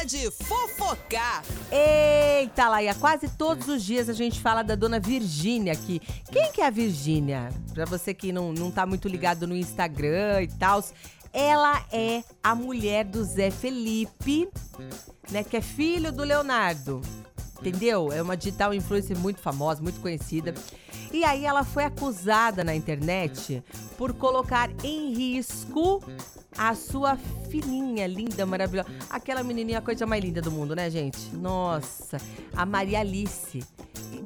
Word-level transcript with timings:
hora 0.00 0.06
de 0.06 0.30
fofocar. 0.30 1.44
Eita, 1.70 2.68
Laia, 2.68 2.94
quase 2.94 3.28
todos 3.28 3.68
os 3.68 3.84
dias 3.84 4.08
a 4.08 4.14
gente 4.14 4.40
fala 4.40 4.62
da 4.62 4.74
dona 4.74 4.98
Virgínia 4.98 5.74
aqui. 5.74 6.00
Quem 6.30 6.50
que 6.52 6.62
é 6.62 6.66
a 6.66 6.70
Virgínia? 6.70 7.50
Pra 7.74 7.84
você 7.84 8.14
que 8.14 8.32
não, 8.32 8.52
não 8.52 8.70
tá 8.70 8.86
muito 8.86 9.06
ligado 9.08 9.46
no 9.46 9.54
Instagram 9.54 10.42
e 10.42 10.48
tal, 10.48 10.82
ela 11.32 11.84
é 11.92 12.24
a 12.42 12.54
mulher 12.54 13.04
do 13.04 13.22
Zé 13.22 13.50
Felipe, 13.50 14.48
né, 15.30 15.44
que 15.44 15.56
é 15.56 15.60
filho 15.60 16.10
do 16.10 16.24
Leonardo. 16.24 17.02
Entendeu? 17.58 18.10
É 18.10 18.22
uma 18.22 18.38
digital 18.38 18.72
influencer 18.72 19.18
muito 19.18 19.40
famosa, 19.40 19.82
muito 19.82 20.00
conhecida. 20.00 20.54
E 21.12 21.24
aí 21.24 21.44
ela 21.44 21.62
foi 21.62 21.84
acusada 21.84 22.64
na 22.64 22.74
internet 22.74 23.62
por 23.98 24.14
colocar 24.14 24.70
em 24.82 25.12
risco 25.12 26.02
a 26.56 26.74
sua 26.74 27.16
filhinha 27.50 28.06
linda, 28.06 28.44
maravilhosa. 28.46 28.88
Aquela 29.08 29.42
menininha, 29.42 29.78
a 29.78 29.82
coisa 29.82 30.06
mais 30.06 30.22
linda 30.22 30.40
do 30.40 30.50
mundo, 30.50 30.74
né, 30.74 30.90
gente? 30.90 31.34
Nossa, 31.34 32.18
a 32.54 32.66
Maria 32.66 33.00
Alice. 33.00 33.62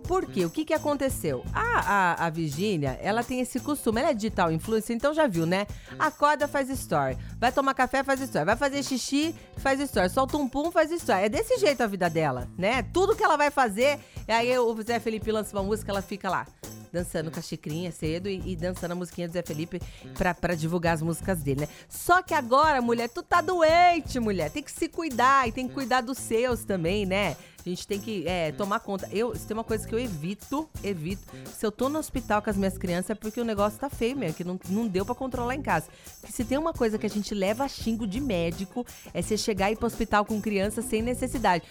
Por 0.07 0.27
quê? 0.27 0.45
O 0.45 0.51
que, 0.51 0.65
que 0.65 0.75
aconteceu? 0.75 1.45
A, 1.53 1.63
a, 1.63 2.27
a 2.27 2.31
Virgínia, 2.31 2.99
ela 3.03 3.23
tem 3.23 3.41
esse 3.41 3.61
costume, 3.61 4.01
ela 4.01 4.11
é 4.11 4.15
digital 4.15 4.53
influencer, 4.53 4.95
então 4.95 5.15
já 5.15 5.27
viu, 5.27 5.47
né? 5.47 5.67
Acorda, 5.99 6.47
faz 6.47 6.69
story. 6.71 7.17
Vai 7.39 7.53
tomar 7.53 7.75
café, 7.75 8.03
faz 8.03 8.21
story. 8.21 8.45
Vai 8.45 8.57
fazer 8.57 8.83
xixi, 8.83 9.35
faz 9.57 9.81
story. 9.81 10.09
Solta 10.11 10.37
um 10.37 10.49
pum, 10.49 10.71
faz 10.71 10.91
story. 10.91 11.25
É 11.25 11.29
desse 11.29 11.59
jeito 11.59 11.83
a 11.83 11.87
vida 11.87 12.09
dela, 12.11 12.49
né? 12.57 12.83
Tudo 12.93 13.17
que 13.17 13.23
ela 13.23 13.37
vai 13.37 13.51
fazer, 13.51 13.99
aí 14.29 14.59
o 14.59 14.83
Zé 14.83 14.99
Felipe 14.99 15.31
lança 15.33 15.57
uma 15.57 15.63
música, 15.63 15.91
ela 15.91 16.03
fica 16.03 16.29
lá 16.29 16.47
dançando 16.95 17.29
com 17.29 17.41
a 17.41 17.43
xicrinha 17.43 17.91
cedo 17.91 18.29
e, 18.29 18.41
e 18.53 18.57
dançando 18.57 18.93
a 18.93 18.95
musiquinha 18.95 19.27
do 19.27 19.33
Zé 19.33 19.43
Felipe 19.43 19.83
pra, 20.17 20.33
pra 20.33 20.55
divulgar 20.55 20.95
as 20.95 21.03
músicas 21.03 21.43
dele, 21.43 21.63
né? 21.63 21.69
Só 21.89 22.23
que 22.23 22.33
agora, 22.33 22.81
mulher, 22.81 23.09
tu 23.09 23.21
tá 23.21 23.41
doente, 23.41 24.21
mulher. 24.21 24.49
Tem 24.49 24.63
que 24.63 24.71
se 24.71 24.89
cuidar 24.89 25.49
e 25.49 25.53
tem 25.53 25.67
que 25.67 25.75
cuidar 25.75 26.03
dos 26.03 26.19
seus 26.19 26.65
também, 26.65 27.05
né? 27.05 27.37
A 27.67 27.69
gente 27.69 27.87
tem 27.87 27.99
que 27.99 28.27
é, 28.29 28.53
tomar 28.53 28.81
conta. 28.81 29.09
Eu, 29.11 29.35
se 29.35 29.47
tem 29.47 29.57
uma 29.57 29.65
coisa 29.65 29.87
que 29.89 29.95
eu 29.95 29.99
evito, 29.99 30.69
evito. 30.83 31.23
Se 31.51 31.65
eu 31.65 31.73
tô 31.73 31.89
no 31.89 31.99
hospital 31.99 32.43
com 32.43 32.51
as 32.51 32.57
minhas 32.57 32.77
crianças 32.77 33.11
é 33.11 33.15
porque 33.15 33.41
o 33.41 33.45
negócio 33.45 33.79
tá 33.79 33.89
feio 33.89 34.17
mesmo, 34.17 34.37
que 34.37 34.45
não, 34.45 34.61
não 34.69 34.87
deu 34.87 35.05
para 35.05 35.15
controlar 35.15 35.55
em 35.55 35.63
casa. 35.63 35.87
Porque 36.21 36.33
se 36.33 36.45
tem 36.45 36.59
uma 36.59 36.75
coisa 36.75 36.99
que 36.99 37.07
a 37.07 37.11
gente 37.11 37.35
leva 37.35 37.67
xingo 37.67 38.07
de 38.07 38.21
médico, 38.21 38.85
é 39.15 39.23
você 39.23 39.37
chegar 39.37 39.71
e 39.71 39.73
ir 39.73 39.77
pro 39.77 39.87
hospital 39.87 40.27
com 40.27 40.41
criança 40.43 40.83
sem 40.83 41.01
necessidade. 41.01 41.65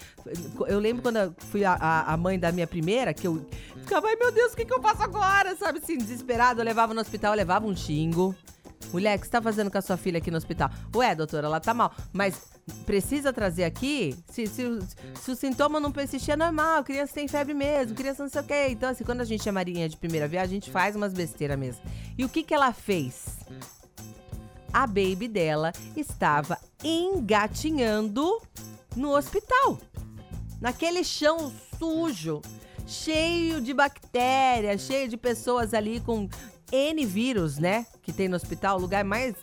Eu 0.66 0.80
lembro 0.80 1.02
quando 1.02 1.16
eu 1.18 1.34
fui 1.50 1.64
a, 1.64 1.74
a, 1.74 2.14
a 2.14 2.16
mãe 2.16 2.38
da 2.38 2.50
minha 2.50 2.66
primeira, 2.66 3.14
que 3.14 3.26
eu 3.26 3.46
ficava, 3.76 4.08
ai 4.08 4.16
meu 4.16 4.32
Deus, 4.32 4.52
o 4.52 4.56
que, 4.56 4.64
que 4.64 4.74
eu 4.74 4.82
faço 4.82 5.02
agora? 5.02 5.54
Sabe 5.54 5.78
assim, 5.78 5.96
desesperado. 5.96 6.60
Eu 6.60 6.64
levava 6.64 6.92
no 6.92 7.00
hospital, 7.00 7.32
eu 7.32 7.36
levava 7.36 7.66
um 7.66 7.76
xingo. 7.76 8.34
Mulher, 8.94 9.18
o 9.18 9.20
que 9.20 9.26
você 9.26 9.32
tá 9.32 9.42
fazendo 9.42 9.72
com 9.72 9.76
a 9.76 9.82
sua 9.82 9.96
filha 9.96 10.18
aqui 10.18 10.30
no 10.30 10.36
hospital? 10.36 10.70
Ué, 10.94 11.16
doutora, 11.16 11.48
ela 11.48 11.58
tá 11.58 11.74
mal. 11.74 11.92
Mas 12.12 12.40
precisa 12.86 13.32
trazer 13.32 13.64
aqui? 13.64 14.16
Se, 14.30 14.46
se, 14.46 14.62
se 15.20 15.30
o 15.32 15.34
sintoma 15.34 15.80
não 15.80 15.90
persistir, 15.90 16.34
é 16.34 16.36
normal. 16.36 16.84
Criança 16.84 17.12
tem 17.12 17.26
febre 17.26 17.54
mesmo, 17.54 17.96
criança 17.96 18.22
não 18.22 18.30
sei 18.30 18.40
o 18.40 18.44
quê. 18.44 18.68
Então, 18.70 18.88
assim, 18.88 19.02
quando 19.02 19.20
a 19.20 19.24
gente 19.24 19.48
é 19.48 19.50
marinha 19.50 19.88
de 19.88 19.96
primeira 19.96 20.28
viagem, 20.28 20.58
a 20.58 20.60
gente 20.60 20.70
faz 20.70 20.94
umas 20.94 21.12
besteiras 21.12 21.58
mesmo. 21.58 21.82
E 22.16 22.24
o 22.24 22.28
que, 22.28 22.44
que 22.44 22.54
ela 22.54 22.72
fez? 22.72 23.36
A 24.72 24.86
baby 24.86 25.26
dela 25.26 25.72
estava 25.96 26.56
engatinhando 26.84 28.40
no 28.94 29.16
hospital. 29.16 29.76
Naquele 30.60 31.02
chão 31.02 31.52
sujo, 31.80 32.40
cheio 32.86 33.60
de 33.60 33.74
bactérias, 33.74 34.82
cheio 34.82 35.08
de 35.08 35.16
pessoas 35.16 35.74
ali 35.74 35.98
com 35.98 36.28
N 36.72 37.04
vírus, 37.04 37.58
né? 37.58 37.86
Que 38.02 38.12
tem 38.12 38.28
no 38.28 38.36
hospital, 38.36 38.78
o 38.78 38.80
lugar 38.80 39.04
mais. 39.04 39.34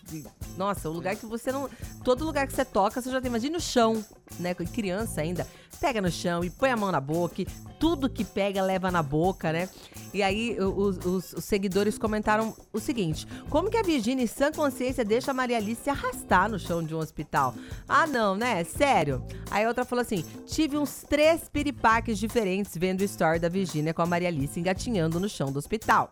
Nossa, 0.57 0.89
o 0.89 0.93
lugar 0.93 1.15
que 1.15 1.25
você 1.25 1.51
não. 1.51 1.69
Todo 2.03 2.25
lugar 2.25 2.47
que 2.47 2.53
você 2.53 2.65
toca, 2.65 3.01
você 3.01 3.09
já 3.09 3.21
tem. 3.21 3.29
Imagina 3.29 3.57
o 3.57 3.61
chão, 3.61 4.03
né? 4.39 4.53
Com 4.53 4.65
criança 4.65 5.21
ainda. 5.21 5.47
Pega 5.79 6.01
no 6.01 6.11
chão 6.11 6.43
e 6.43 6.49
põe 6.49 6.69
a 6.69 6.77
mão 6.77 6.91
na 6.91 6.99
boca. 6.99 7.41
E 7.41 7.47
tudo 7.79 8.09
que 8.09 8.23
pega 8.23 8.61
leva 8.61 8.91
na 8.91 9.01
boca, 9.01 9.51
né? 9.51 9.67
E 10.13 10.21
aí 10.21 10.57
os, 10.59 10.97
os, 11.03 11.33
os, 11.33 11.45
seguidores 11.45 11.97
comentaram 11.97 12.53
o 12.71 12.79
seguinte: 12.79 13.25
como 13.49 13.69
que 13.69 13.77
a 13.77 13.81
Virginia, 13.81 14.23
em 14.23 14.27
sã 14.27 14.51
consciência, 14.51 15.03
deixa 15.03 15.31
a 15.31 15.33
Maria 15.33 15.57
Alice 15.57 15.83
se 15.83 15.89
arrastar 15.89 16.49
no 16.49 16.59
chão 16.59 16.83
de 16.83 16.93
um 16.93 16.99
hospital? 16.99 17.55
Ah, 17.87 18.05
não, 18.05 18.35
né? 18.35 18.63
Sério. 18.63 19.25
Aí 19.49 19.65
outra 19.65 19.85
falou 19.85 20.01
assim: 20.01 20.23
tive 20.45 20.77
uns 20.77 21.03
três 21.09 21.49
piripaques 21.49 22.19
diferentes 22.19 22.77
vendo 22.77 23.01
o 23.01 23.05
story 23.05 23.39
da 23.39 23.49
Virginia 23.49 23.93
com 23.93 24.01
a 24.01 24.05
Maria 24.05 24.27
Alice 24.27 24.59
engatinhando 24.59 25.19
no 25.19 25.27
chão 25.27 25.51
do 25.51 25.57
hospital. 25.57 26.11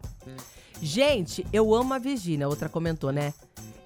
Gente, 0.82 1.46
eu 1.52 1.76
amo 1.76 1.94
a 1.94 2.00
Virgínia, 2.00 2.48
outra 2.48 2.70
comentou, 2.70 3.12
né? 3.12 3.34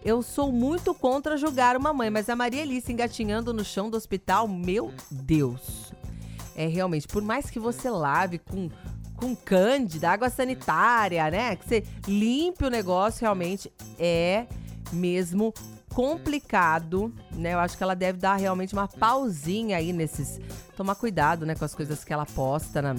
Eu 0.05 0.21
sou 0.21 0.51
muito 0.51 0.93
contra 0.93 1.37
julgar 1.37 1.77
uma 1.77 1.93
mãe, 1.93 2.09
mas 2.09 2.27
a 2.27 2.35
Maria 2.35 2.61
Alice 2.61 2.91
engatinhando 2.91 3.53
no 3.53 3.63
chão 3.63 3.89
do 3.89 3.95
hospital, 3.95 4.47
meu 4.47 4.93
Deus. 5.09 5.93
É 6.55 6.67
realmente, 6.67 7.07
por 7.07 7.21
mais 7.21 7.49
que 7.49 7.59
você 7.59 7.89
lave 7.89 8.39
com 8.39 8.69
com 9.15 9.35
cândida, 9.35 10.09
água 10.09 10.29
sanitária, 10.29 11.31
né? 11.31 11.55
Que 11.55 11.65
você 11.65 11.83
limpe 12.05 12.65
o 12.65 12.69
negócio, 12.69 13.21
realmente 13.21 13.71
é 13.97 14.45
mesmo 14.91 15.53
complicado, 15.93 17.13
né? 17.31 17.53
Eu 17.53 17.59
acho 17.59 17.77
que 17.77 17.83
ela 17.83 17.95
deve 17.95 18.19
dar 18.19 18.35
realmente 18.35 18.73
uma 18.73 18.87
pausinha 18.87 19.77
aí 19.77 19.93
nesses. 19.93 20.41
Tomar 20.75 20.95
cuidado, 20.95 21.45
né, 21.45 21.55
com 21.55 21.63
as 21.63 21.75
coisas 21.75 22.03
que 22.03 22.11
ela 22.11 22.25
posta 22.25 22.81
na, 22.81 22.95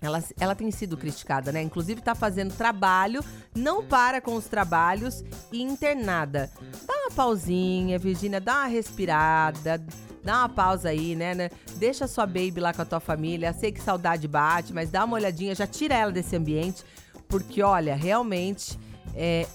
ela, 0.00 0.22
ela 0.38 0.54
tem 0.54 0.70
sido 0.70 0.96
criticada, 0.96 1.50
né? 1.50 1.62
Inclusive 1.62 2.00
tá 2.00 2.14
fazendo 2.14 2.54
trabalho, 2.54 3.24
não 3.54 3.84
para 3.84 4.20
com 4.20 4.34
os 4.34 4.46
trabalhos 4.46 5.24
e 5.52 5.60
internada. 5.60 6.50
Dá 6.86 6.94
uma 6.94 7.10
pausinha, 7.10 7.98
Virgínia, 7.98 8.40
dá 8.40 8.58
uma 8.60 8.66
respirada, 8.66 9.82
dá 10.22 10.38
uma 10.38 10.48
pausa 10.48 10.90
aí, 10.90 11.16
né, 11.16 11.34
né? 11.34 11.50
Deixa 11.76 12.06
sua 12.06 12.26
baby 12.26 12.60
lá 12.60 12.72
com 12.72 12.82
a 12.82 12.84
tua 12.84 13.00
família. 13.00 13.52
Sei 13.52 13.72
que 13.72 13.80
saudade 13.80 14.28
bate, 14.28 14.72
mas 14.72 14.90
dá 14.90 15.04
uma 15.04 15.16
olhadinha, 15.16 15.54
já 15.54 15.66
tira 15.66 15.94
ela 15.94 16.12
desse 16.12 16.36
ambiente, 16.36 16.84
porque 17.28 17.62
olha, 17.62 17.96
realmente 17.96 18.78
é, 19.14 19.46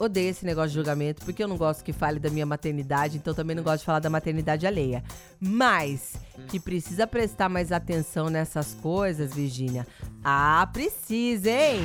odeio 0.00 0.30
esse 0.30 0.46
negócio 0.46 0.70
de 0.70 0.76
julgamento, 0.76 1.24
porque 1.24 1.42
eu 1.42 1.48
não 1.48 1.58
gosto 1.58 1.84
que 1.84 1.92
fale 1.92 2.18
da 2.18 2.30
minha 2.30 2.46
maternidade, 2.46 3.18
então 3.18 3.34
também 3.34 3.54
não 3.54 3.62
gosto 3.62 3.80
de 3.80 3.84
falar 3.84 4.00
da 4.00 4.08
maternidade 4.08 4.66
alheia. 4.66 5.04
Mas 5.38 6.14
que 6.48 6.58
precisa 6.58 7.06
prestar 7.06 7.50
mais 7.50 7.70
atenção 7.70 8.30
nessas 8.30 8.72
coisas, 8.74 9.34
Virgínia. 9.34 9.86
Ah, 10.24 10.66
precisa, 10.72 11.50
hein? 11.50 11.82